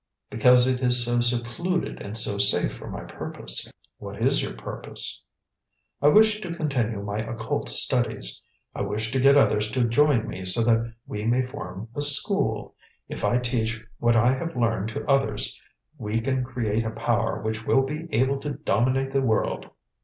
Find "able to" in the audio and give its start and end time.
18.11-18.53